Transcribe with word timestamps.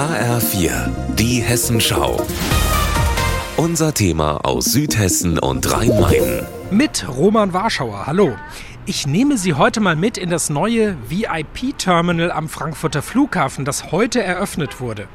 HR4, 0.00 0.88
die 1.16 1.42
Hessenschau. 1.42 2.26
Unser 3.58 3.92
Thema 3.92 4.38
aus 4.46 4.72
Südhessen 4.72 5.38
und 5.38 5.70
Rhein-Main. 5.70 6.46
Mit 6.70 7.06
Roman 7.06 7.52
Warschauer. 7.52 8.06
Hallo. 8.06 8.34
Ich 8.86 9.06
nehme 9.06 9.36
Sie 9.36 9.52
heute 9.52 9.80
mal 9.80 9.96
mit 9.96 10.16
in 10.16 10.30
das 10.30 10.48
neue 10.48 10.96
VIP-Terminal 11.10 12.32
am 12.32 12.48
Frankfurter 12.48 13.02
Flughafen, 13.02 13.66
das 13.66 13.92
heute 13.92 14.22
eröffnet 14.22 14.80
wurde. 14.80 15.06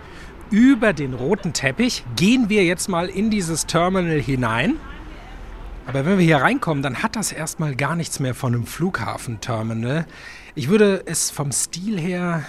Über 0.52 0.94
den 0.94 1.16
roten 1.16 1.54
Teppich 1.54 2.06
gehen 2.16 2.50
wir 2.50 2.64
jetzt 2.64 2.88
mal 2.88 3.10
in 3.10 3.32
dieses 3.32 3.66
Terminal 3.66 4.22
hinein. 4.22 4.76
Aber 5.88 6.06
wenn 6.06 6.20
wir 6.20 6.26
hier 6.26 6.38
reinkommen, 6.38 6.84
dann 6.84 7.02
hat 7.02 7.16
das 7.16 7.32
erstmal 7.32 7.76
gar 7.76 7.96
nichts 7.96 8.20
mehr 8.20 8.36
von 8.36 8.54
einem 8.54 8.68
Flughafenterminal. 8.68 10.06
Ich 10.54 10.70
würde 10.70 11.02
es 11.08 11.32
vom 11.32 11.52
Stil 11.52 12.00
her 12.00 12.44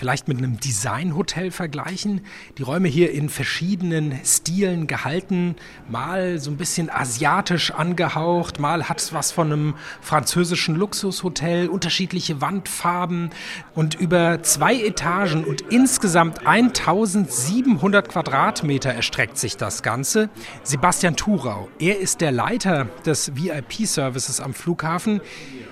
vielleicht 0.00 0.28
mit 0.28 0.38
einem 0.38 0.58
Designhotel 0.58 1.50
vergleichen. 1.50 2.22
Die 2.56 2.62
Räume 2.62 2.88
hier 2.88 3.12
in 3.12 3.28
verschiedenen 3.28 4.18
Stilen 4.24 4.86
gehalten, 4.86 5.56
mal 5.90 6.38
so 6.38 6.50
ein 6.50 6.56
bisschen 6.56 6.88
asiatisch 6.88 7.70
angehaucht, 7.70 8.58
mal 8.58 8.88
hat 8.88 8.98
es 8.98 9.12
was 9.12 9.30
von 9.30 9.52
einem 9.52 9.74
französischen 10.00 10.74
Luxushotel, 10.74 11.68
unterschiedliche 11.68 12.40
Wandfarben 12.40 13.28
und 13.74 13.94
über 13.94 14.42
zwei 14.42 14.74
Etagen 14.74 15.44
und 15.44 15.60
insgesamt 15.68 16.46
1700 16.46 18.08
Quadratmeter 18.08 18.94
erstreckt 18.94 19.36
sich 19.36 19.58
das 19.58 19.82
Ganze. 19.82 20.30
Sebastian 20.62 21.14
Thurau, 21.14 21.68
er 21.78 22.00
ist 22.00 22.22
der 22.22 22.32
Leiter 22.32 22.86
des 23.04 23.36
VIP-Services 23.36 24.40
am 24.40 24.54
Flughafen. 24.54 25.20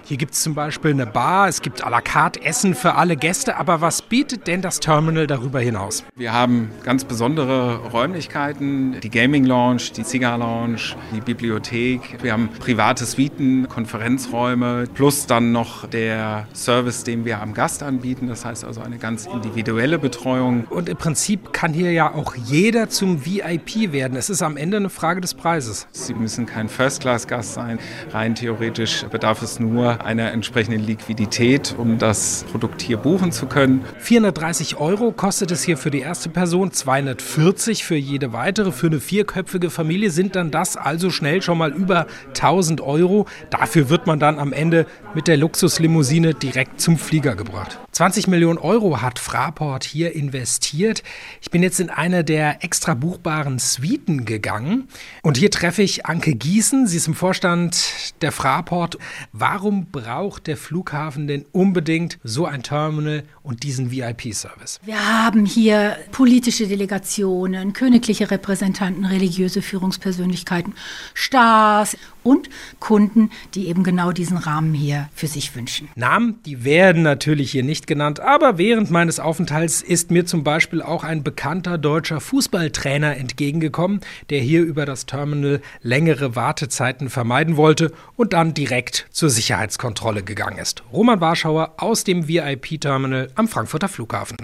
Hier 0.04 0.18
gibt 0.18 0.34
es 0.34 0.42
zum 0.42 0.54
Beispiel 0.54 0.90
eine 0.90 1.06
Bar, 1.06 1.48
es 1.48 1.62
gibt 1.62 1.84
à 1.84 1.88
la 1.88 2.02
carte 2.02 2.42
Essen 2.42 2.74
für 2.74 2.94
alle 2.94 3.16
Gäste, 3.16 3.56
aber 3.56 3.80
was 3.80 4.02
bietet 4.02 4.17
denn 4.26 4.62
das 4.62 4.80
Terminal 4.80 5.26
darüber 5.26 5.60
hinaus? 5.60 6.04
Wir 6.16 6.32
haben 6.32 6.70
ganz 6.82 7.04
besondere 7.04 7.76
Räumlichkeiten, 7.92 9.00
die 9.00 9.10
Gaming 9.10 9.44
Lounge, 9.44 9.92
die 9.96 10.02
Cigar 10.02 10.38
Lounge, 10.38 10.96
die 11.14 11.20
Bibliothek. 11.20 12.18
Wir 12.22 12.32
haben 12.32 12.48
private 12.58 13.04
Suiten, 13.04 13.68
Konferenzräume, 13.68 14.86
plus 14.92 15.26
dann 15.26 15.52
noch 15.52 15.86
der 15.88 16.48
Service, 16.52 17.04
den 17.04 17.24
wir 17.24 17.40
am 17.40 17.54
Gast 17.54 17.82
anbieten. 17.82 18.26
Das 18.26 18.44
heißt 18.44 18.64
also 18.64 18.80
eine 18.80 18.98
ganz 18.98 19.26
individuelle 19.26 19.98
Betreuung. 19.98 20.64
Und 20.64 20.88
im 20.88 20.96
Prinzip 20.96 21.52
kann 21.52 21.72
hier 21.72 21.92
ja 21.92 22.12
auch 22.12 22.34
jeder 22.34 22.88
zum 22.88 23.24
VIP 23.24 23.92
werden. 23.92 24.16
Es 24.16 24.30
ist 24.30 24.42
am 24.42 24.56
Ende 24.56 24.78
eine 24.78 24.90
Frage 24.90 25.20
des 25.20 25.34
Preises. 25.34 25.86
Sie 25.92 26.14
müssen 26.14 26.46
kein 26.46 26.68
First-Class-Gast 26.68 27.54
sein. 27.54 27.78
Rein 28.10 28.34
theoretisch 28.34 29.04
bedarf 29.10 29.42
es 29.42 29.60
nur 29.60 30.04
einer 30.04 30.32
entsprechenden 30.32 30.80
Liquidität, 30.84 31.76
um 31.78 31.98
das 31.98 32.44
Produkt 32.50 32.82
hier 32.82 32.96
buchen 32.96 33.30
zu 33.30 33.46
können. 33.46 33.84
430 34.08 34.78
Euro 34.78 35.12
kostet 35.12 35.50
es 35.50 35.62
hier 35.62 35.76
für 35.76 35.90
die 35.90 36.00
erste 36.00 36.30
Person, 36.30 36.72
240 36.72 37.84
für 37.84 37.94
jede 37.94 38.32
weitere. 38.32 38.72
Für 38.72 38.86
eine 38.86 39.00
vierköpfige 39.00 39.68
Familie 39.68 40.10
sind 40.10 40.34
dann 40.34 40.50
das 40.50 40.78
also 40.78 41.10
schnell 41.10 41.42
schon 41.42 41.58
mal 41.58 41.74
über 41.74 42.06
1000 42.28 42.80
Euro. 42.80 43.26
Dafür 43.50 43.90
wird 43.90 44.06
man 44.06 44.18
dann 44.18 44.38
am 44.38 44.54
Ende 44.54 44.86
mit 45.14 45.28
der 45.28 45.36
Luxuslimousine 45.36 46.32
direkt 46.32 46.80
zum 46.80 46.96
Flieger 46.96 47.34
gebracht. 47.34 47.78
20 47.92 48.28
Millionen 48.28 48.58
Euro 48.58 49.02
hat 49.02 49.18
Fraport 49.18 49.84
hier 49.84 50.14
investiert. 50.14 51.02
Ich 51.42 51.50
bin 51.50 51.62
jetzt 51.62 51.80
in 51.80 51.90
eine 51.90 52.24
der 52.24 52.64
extra 52.64 52.94
buchbaren 52.94 53.58
Suiten 53.58 54.24
gegangen 54.24 54.88
und 55.22 55.36
hier 55.36 55.50
treffe 55.50 55.82
ich 55.82 56.06
Anke 56.06 56.34
Gießen. 56.34 56.86
Sie 56.86 56.96
ist 56.96 57.08
im 57.08 57.14
Vorstand 57.14 58.14
der 58.22 58.32
Fraport. 58.32 58.98
Warum 59.32 59.86
braucht 59.90 60.46
der 60.46 60.56
Flughafen 60.56 61.26
denn 61.26 61.44
unbedingt 61.52 62.18
so 62.22 62.46
ein 62.46 62.62
Terminal 62.62 63.24
und 63.42 63.64
diesen 63.64 63.90
VIP-Service? 63.98 64.80
Wir 64.84 64.98
haben 64.98 65.44
hier 65.44 65.96
politische 66.12 66.66
Delegationen, 66.66 67.72
königliche 67.72 68.30
Repräsentanten, 68.30 69.04
religiöse 69.04 69.62
Führungspersönlichkeiten, 69.62 70.74
Stars 71.14 71.96
und 72.28 72.50
Kunden, 72.78 73.30
die 73.54 73.68
eben 73.68 73.82
genau 73.84 74.12
diesen 74.12 74.36
Rahmen 74.36 74.74
hier 74.74 75.08
für 75.14 75.26
sich 75.26 75.56
wünschen. 75.56 75.88
Namen, 75.94 76.40
die 76.44 76.62
werden 76.62 77.02
natürlich 77.02 77.50
hier 77.50 77.62
nicht 77.62 77.86
genannt, 77.86 78.20
aber 78.20 78.58
während 78.58 78.90
meines 78.90 79.18
Aufenthalts 79.18 79.80
ist 79.80 80.10
mir 80.10 80.26
zum 80.26 80.44
Beispiel 80.44 80.82
auch 80.82 81.04
ein 81.04 81.22
bekannter 81.22 81.78
deutscher 81.78 82.20
Fußballtrainer 82.20 83.16
entgegengekommen, 83.16 84.00
der 84.28 84.40
hier 84.40 84.62
über 84.62 84.84
das 84.84 85.06
Terminal 85.06 85.62
längere 85.80 86.36
Wartezeiten 86.36 87.08
vermeiden 87.08 87.56
wollte 87.56 87.92
und 88.16 88.34
dann 88.34 88.52
direkt 88.52 89.06
zur 89.10 89.30
Sicherheitskontrolle 89.30 90.22
gegangen 90.22 90.58
ist. 90.58 90.82
Roman 90.92 91.22
Warschauer 91.22 91.76
aus 91.78 92.04
dem 92.04 92.28
VIP-Terminal 92.28 93.30
am 93.36 93.48
Frankfurter 93.48 93.88
Flughafen. 93.88 94.36